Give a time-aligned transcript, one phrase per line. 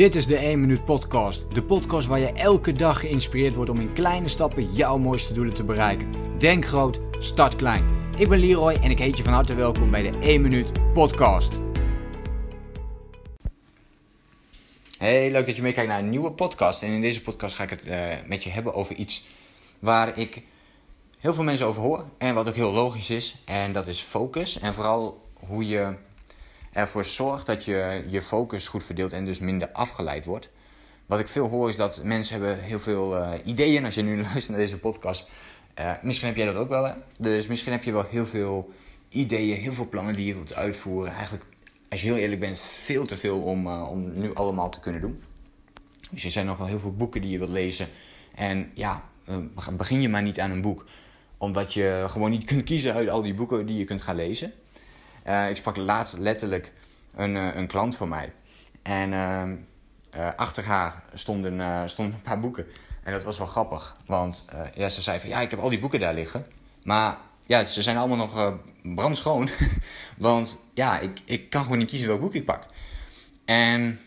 [0.00, 1.54] Dit is de 1 Minuut Podcast.
[1.54, 5.54] De podcast waar je elke dag geïnspireerd wordt om in kleine stappen jouw mooiste doelen
[5.54, 6.14] te bereiken.
[6.38, 7.84] Denk groot, start klein.
[8.16, 11.60] Ik ben Leroy en ik heet je van harte welkom bij de 1 Minuut Podcast.
[14.98, 16.82] Hey, leuk dat je meekijkt naar een nieuwe podcast.
[16.82, 19.26] En in deze podcast ga ik het uh, met je hebben over iets
[19.78, 20.42] waar ik
[21.18, 22.04] heel veel mensen over hoor.
[22.18, 23.36] En wat ook heel logisch is.
[23.44, 24.58] En dat is focus.
[24.58, 25.94] En vooral hoe je
[26.72, 30.50] ervoor zorgt dat je je focus goed verdeelt en dus minder afgeleid wordt.
[31.06, 33.84] Wat ik veel hoor is dat mensen hebben heel veel uh, ideeën.
[33.84, 35.28] Als je nu luistert naar deze podcast,
[35.78, 36.84] uh, misschien heb jij dat ook wel.
[36.84, 36.92] Hè?
[37.18, 38.72] Dus misschien heb je wel heel veel
[39.08, 41.12] ideeën, heel veel plannen die je wilt uitvoeren.
[41.12, 41.44] Eigenlijk,
[41.88, 45.00] als je heel eerlijk bent, veel te veel om, uh, om nu allemaal te kunnen
[45.00, 45.22] doen.
[46.10, 47.88] Dus er zijn nog wel heel veel boeken die je wilt lezen.
[48.34, 49.04] En ja,
[49.72, 50.86] begin je maar niet aan een boek.
[51.38, 54.52] Omdat je gewoon niet kunt kiezen uit al die boeken die je kunt gaan lezen.
[55.30, 56.72] Uh, ik sprak laatst letterlijk
[57.14, 58.32] een, uh, een klant van mij.
[58.82, 59.12] En
[60.16, 62.66] uh, achter haar stonden, stonden een paar boeken.
[63.02, 63.96] En dat was wel grappig.
[64.06, 66.46] Want ja, ze zei van ja, ik heb al die boeken daar liggen.
[66.82, 69.48] Maar ja, ze zijn allemaal nog brandschoon.
[70.18, 72.66] want ja, ik, ik kan gewoon niet kiezen welk boek ik pak.
[73.44, 74.00] En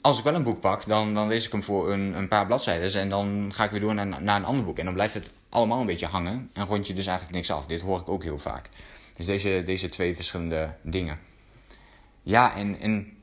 [0.00, 2.46] als ik wel een boek pak, dan, dan lees ik hem voor een, een paar
[2.46, 3.00] bladzijden.
[3.00, 4.78] En dan ga ik weer door naar, naar een ander boek.
[4.78, 6.50] En dan blijft het allemaal een beetje hangen.
[6.52, 7.66] En rond je dus eigenlijk niks af.
[7.66, 8.68] Dit hoor ik ook heel vaak.
[9.18, 11.18] Dus deze, deze twee verschillende dingen.
[12.22, 13.16] Ja, en, en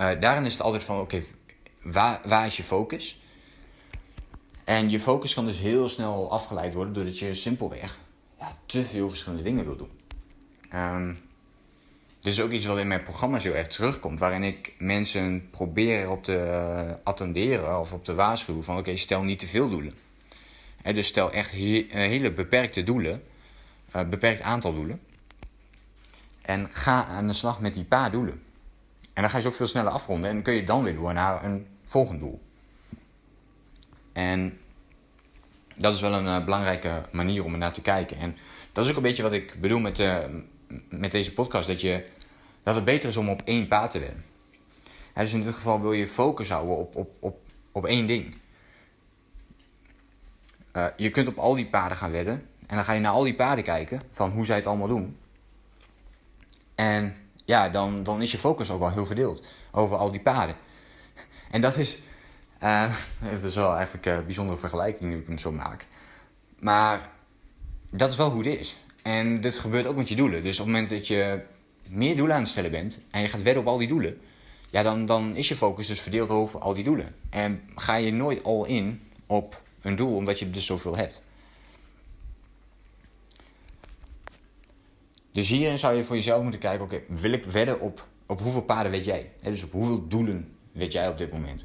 [0.00, 1.22] uh, daarin is het altijd van: oké,
[1.82, 3.20] waar, waar is je focus?
[4.64, 7.98] En je focus kan dus heel snel afgeleid worden doordat je simpelweg
[8.38, 9.90] ja, te veel verschillende dingen wil doen.
[10.74, 11.18] Um,
[12.20, 16.00] dit is ook iets wat in mijn programma's heel erg terugkomt, waarin ik mensen probeer
[16.00, 16.32] erop te
[16.86, 19.92] uh, attenderen of op te waarschuwen van oké, stel niet te veel doelen.
[20.82, 23.22] En dus stel echt he hele beperkte doelen
[23.96, 25.00] uh, beperkt aantal doelen.
[26.42, 28.42] En ga aan de slag met die paar doelen.
[29.12, 30.30] En dan ga je ze ook veel sneller afronden.
[30.30, 32.42] En kun je dan weer door naar een volgend doel.
[34.12, 34.58] En
[35.76, 38.16] dat is wel een uh, belangrijke manier om er naar te kijken.
[38.16, 38.36] En
[38.72, 40.18] dat is ook een beetje wat ik bedoel met, uh,
[40.88, 41.68] met deze podcast.
[41.68, 42.06] Dat, je,
[42.62, 44.24] dat het beter is om op één paard te wedden.
[45.14, 47.38] En dus in dit geval wil je focus houden op, op, op,
[47.72, 48.38] op één ding.
[50.96, 52.48] Je kunt op al die paarden gaan wedden.
[52.70, 55.16] En dan ga je naar al die paarden kijken van hoe zij het allemaal doen.
[56.74, 60.56] En ja, dan, dan is je focus ook wel heel verdeeld over al die paarden.
[61.50, 61.98] En dat is,
[62.62, 62.94] uh,
[63.42, 65.86] is wel eigenlijk een bijzondere vergelijking nu ik hem zo maak.
[66.58, 67.08] Maar
[67.90, 68.76] dat is wel hoe het is.
[69.02, 70.42] En dit gebeurt ook met je doelen.
[70.42, 71.40] Dus op het moment dat je
[71.88, 74.20] meer doelen aan het stellen bent en je gaat wedden op al die doelen,
[74.70, 77.14] ja, dan, dan is je focus dus verdeeld over al die doelen.
[77.30, 81.22] En ga je nooit all in op een doel omdat je er dus zoveel hebt.
[85.32, 88.62] Dus hierin zou je voor jezelf moeten kijken: oké, wil ik wedden op, op hoeveel
[88.62, 89.30] paarden weet jij?
[89.42, 91.64] dus op hoeveel doelen weet jij op dit moment?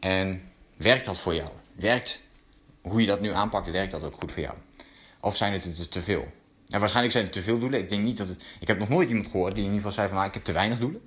[0.00, 0.42] En
[0.76, 1.48] werkt dat voor jou?
[1.72, 2.22] Werkt
[2.80, 4.54] hoe je dat nu aanpakt, werkt dat ook goed voor jou?
[5.20, 6.26] Of zijn het te veel?
[6.68, 7.80] En waarschijnlijk zijn het te veel doelen.
[7.80, 8.42] Ik denk niet dat het.
[8.60, 10.44] Ik heb nog nooit iemand gehoord die in ieder geval zei van nou, ik heb
[10.44, 11.00] te weinig doelen.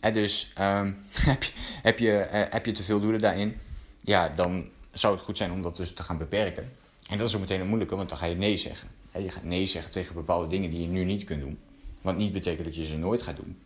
[0.00, 0.98] En dus um,
[1.30, 3.60] heb, je, heb, je, uh, heb je te veel doelen daarin,
[4.00, 6.72] ja, dan zou het goed zijn om dat dus te gaan beperken.
[7.10, 8.88] En dat is ook meteen een moeilijke, want dan ga je nee zeggen.
[9.12, 11.58] Je gaat nee zeggen tegen bepaalde dingen die je nu niet kunt doen.
[12.00, 13.58] Wat niet betekent dat je ze nooit gaat doen.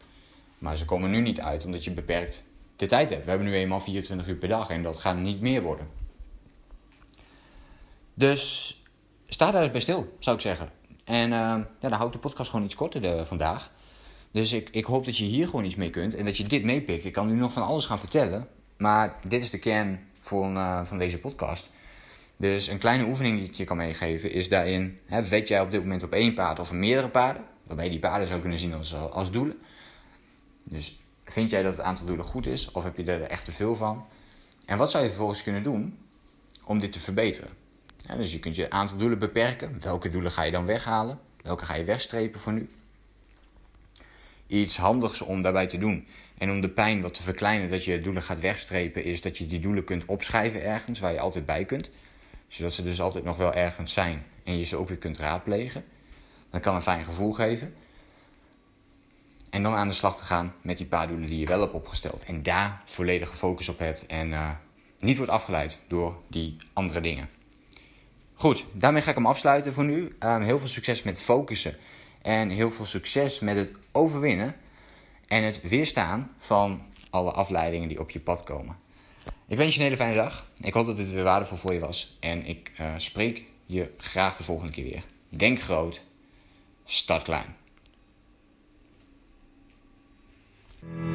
[0.59, 2.45] Maar ze komen nu niet uit omdat je beperkt
[2.77, 3.25] de tijd hebt.
[3.25, 5.89] We hebben nu eenmaal 24 uur per dag en dat gaat niet meer worden.
[8.15, 8.83] Dus
[9.27, 10.71] sta daar eens bij stil, zou ik zeggen.
[11.05, 13.71] En uh, ja, dan houdt de podcast gewoon iets korter de, vandaag.
[14.31, 16.65] Dus ik, ik hoop dat je hier gewoon iets mee kunt en dat je dit
[16.65, 17.05] meepikt.
[17.05, 20.85] Ik kan nu nog van alles gaan vertellen, maar dit is de kern van, uh,
[20.85, 21.71] van deze podcast.
[22.37, 25.81] Dus een kleine oefening die ik je kan meegeven is daarin: hè, jij op dit
[25.81, 27.45] moment op één paard of meerdere paarden?
[27.63, 29.59] Waarbij je die paarden zou kunnen zien als, als doelen.
[30.71, 33.53] Dus vind jij dat het aantal doelen goed is of heb je er echt te
[33.53, 34.07] veel van?
[34.67, 35.99] En wat zou je vervolgens kunnen doen
[36.65, 37.51] om dit te verbeteren?
[38.17, 39.81] Dus je kunt je aantal doelen beperken.
[39.81, 41.19] Welke doelen ga je dan weghalen?
[41.43, 42.69] Welke ga je wegstrepen voor nu?
[44.47, 46.07] Iets handigs om daarbij te doen
[46.39, 49.47] en om de pijn wat te verkleinen dat je doelen gaat wegstrepen, is dat je
[49.47, 51.91] die doelen kunt opschrijven ergens waar je altijd bij kunt
[52.55, 55.85] zodat ze dus altijd nog wel ergens zijn en je ze ook weer kunt raadplegen.
[56.51, 57.75] Dat kan een fijn gevoel geven.
[59.51, 61.73] En dan aan de slag te gaan met die paar doelen die je wel hebt
[61.73, 62.25] opgesteld.
[62.25, 64.51] En daar volledige focus op hebt en uh,
[64.99, 67.29] niet wordt afgeleid door die andere dingen.
[68.35, 70.17] Goed, daarmee ga ik hem afsluiten voor nu.
[70.21, 71.77] Um, heel veel succes met focussen.
[72.23, 74.57] En heel veel succes met het overwinnen
[75.29, 78.77] en het weerstaan van alle afleidingen die op je pad komen.
[79.49, 80.47] Ik wens je een hele fijne dag.
[80.61, 82.17] Ik hoop dat dit weer waardevol voor je was.
[82.21, 85.05] En ik uh, spreek je graag de volgende keer weer.
[85.29, 86.03] Denk groot,
[86.85, 87.57] start klein.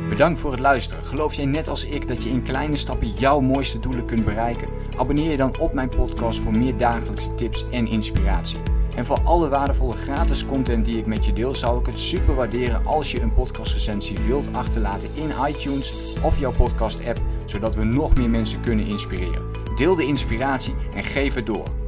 [0.10, 1.06] Bedankt voor het luisteren.
[1.06, 4.68] Geloof jij net als ik dat je in kleine stappen jouw mooiste doelen kunt bereiken?
[4.98, 8.60] Abonneer je dan op mijn podcast voor meer dagelijkse tips en inspiratie.
[8.96, 12.36] En voor alle waardevolle gratis content die ik met je deel, zou ik het super
[12.36, 17.84] waarderen als je een podcastrecensie wilt achterlaten in iTunes of jouw podcast app, zodat we
[17.84, 19.44] nog meer mensen kunnen inspireren.
[19.76, 21.79] Deel de inspiratie en geef het door.